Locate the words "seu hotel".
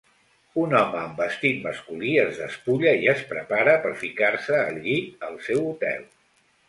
5.51-6.03